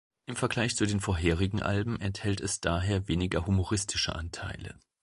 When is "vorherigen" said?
0.99-1.61